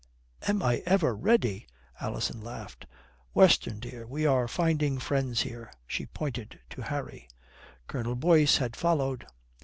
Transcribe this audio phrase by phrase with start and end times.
[0.47, 1.67] "Am I ever ready?"
[1.99, 2.87] Alison laughed.
[3.35, 7.27] "Weston, dear, we are finding friends here;" she pointed to Harry.
[7.85, 9.27] Colonel Boyce had followed.